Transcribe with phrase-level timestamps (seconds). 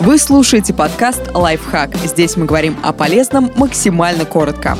[0.00, 1.96] Вы слушаете подкаст «Лайфхак».
[1.96, 4.78] Здесь мы говорим о полезном максимально коротко.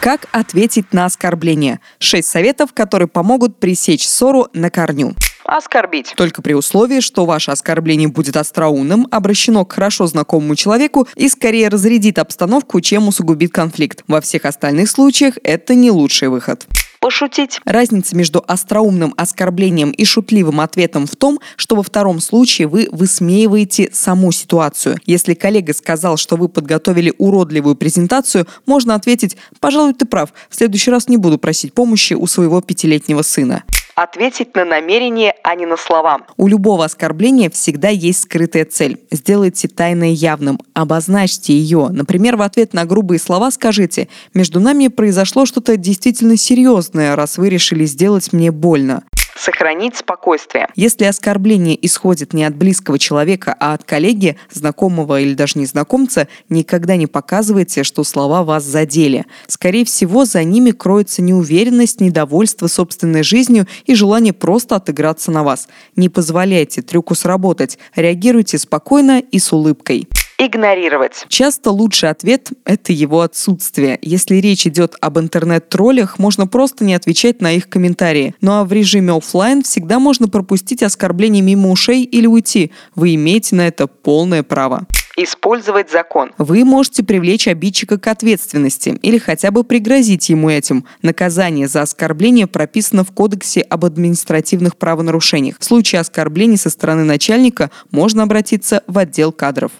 [0.00, 1.80] Как ответить на оскорбление?
[1.98, 5.14] Шесть советов, которые помогут пресечь ссору на корню.
[5.46, 6.12] Оскорбить.
[6.14, 11.68] Только при условии, что ваше оскорбление будет остроумным, обращено к хорошо знакомому человеку и скорее
[11.68, 14.04] разрядит обстановку, чем усугубит конфликт.
[14.08, 16.66] Во всех остальных случаях это не лучший выход
[17.04, 17.60] пошутить.
[17.66, 23.90] Разница между остроумным оскорблением и шутливым ответом в том, что во втором случае вы высмеиваете
[23.92, 24.96] саму ситуацию.
[25.04, 30.90] Если коллега сказал, что вы подготовили уродливую презентацию, можно ответить «Пожалуй, ты прав, в следующий
[30.90, 35.76] раз не буду просить помощи у своего пятилетнего сына» ответить на намерение, а не на
[35.76, 36.20] слова.
[36.36, 39.00] У любого оскорбления всегда есть скрытая цель.
[39.10, 41.88] Сделайте тайное явным, обозначьте ее.
[41.90, 47.48] Например, в ответ на грубые слова скажите «Между нами произошло что-то действительно серьезное, раз вы
[47.48, 49.02] решили сделать мне больно»
[49.36, 50.68] сохранить спокойствие.
[50.74, 56.96] Если оскорбление исходит не от близкого человека, а от коллеги, знакомого или даже незнакомца, никогда
[56.96, 59.26] не показывайте, что слова вас задели.
[59.46, 65.68] Скорее всего, за ними кроется неуверенность, недовольство собственной жизнью и желание просто отыграться на вас.
[65.96, 67.78] Не позволяйте трюку сработать.
[67.94, 70.08] Реагируйте спокойно и с улыбкой
[70.46, 71.26] игнорировать.
[71.28, 73.98] Часто лучший ответ– это его отсутствие.
[74.02, 78.34] Если речь идет об интернет-троллях, можно просто не отвечать на их комментарии.
[78.40, 82.72] Ну а в режиме офлайн всегда можно пропустить оскорбление мимо ушей или уйти.
[82.94, 86.32] Вы имеете на это полное право использовать закон.
[86.38, 90.84] Вы можете привлечь обидчика к ответственности или хотя бы пригрозить ему этим.
[91.02, 95.56] Наказание за оскорбление прописано в Кодексе об административных правонарушениях.
[95.58, 99.72] В случае оскорблений со стороны начальника можно обратиться в отдел кадров.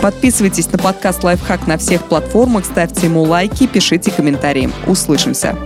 [0.00, 4.70] Подписывайтесь на подкаст «Лайфхак» на всех платформах, ставьте ему лайки, пишите комментарии.
[4.86, 5.56] Услышимся!